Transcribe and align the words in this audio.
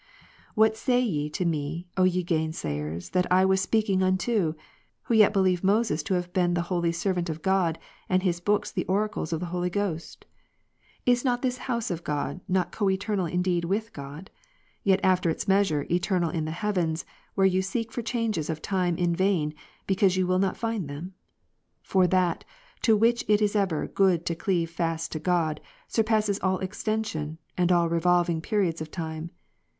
22." 0.53 0.53
What 0.61 0.75
say 0.77 0.99
ye 0.99 1.29
to 1.29 1.45
me, 1.45 1.85
O 1.95 2.05
ye 2.05 2.23
gainsayers 2.23 3.11
that 3.11 3.31
I 3.31 3.45
was 3.45 3.61
speaking 3.61 4.01
unto, 4.01 4.55
who 5.03 5.13
yet 5.13 5.31
believe 5.31 5.63
Moses 5.63 6.01
to 6.01 6.15
have 6.15 6.33
been 6.33 6.55
the 6.55 6.63
holy 6.73 6.91
servant 6.91 7.29
of 7.29 7.43
God, 7.43 7.77
and 8.09 8.23
his 8.23 8.39
books 8.39 8.71
the 8.71 8.83
oracles 8.87 9.31
of 9.31 9.39
the 9.41 9.45
Holy 9.53 9.69
Ghost? 9.69 10.25
Is 11.05 11.23
not 11.23 11.43
this 11.43 11.59
house 11.69 11.91
of 11.91 12.03
God, 12.03 12.41
not 12.47 12.71
coeternal 12.71 13.27
indeed 13.27 13.63
with 13.63 13.93
God, 13.93 14.31
yet 14.83 15.03
2 15.03 15.03
Cor. 15.03 15.09
5, 15.09 15.11
after 15.11 15.29
its 15.29 15.47
measure 15.47 15.85
eternal 15.91 16.31
in 16.31 16.45
the 16.45 16.49
heavens, 16.51 17.05
where 17.35 17.45
you 17.45 17.61
seek 17.61 17.91
for 17.91 18.01
^ 18.01 18.03
changes 18.07 18.49
of 18.49 18.59
times 18.59 18.99
in 18.99 19.15
vain, 19.15 19.53
because 19.85 20.17
you 20.17 20.25
will 20.25 20.39
not 20.39 20.57
find 20.57 20.89
them? 20.89 21.13
Ps. 21.83 21.89
73, 21.89 21.91
For 21.93 22.07
that, 22.07 22.43
to 22.81 22.97
which 22.97 23.23
it 23.27 23.39
is 23.39 23.55
ever 23.55 23.85
good 23.85 24.25
to 24.25 24.33
cleave 24.33 24.71
fast 24.71 25.11
to 25.11 25.19
God, 25.19 25.61
surpasses 25.87 26.39
all 26.39 26.57
extension, 26.57 27.37
and 27.55 27.71
all 27.71 27.87
revolving 27.87 28.41
periods 28.41 28.81
of 28.81 28.89
time." 28.89 29.29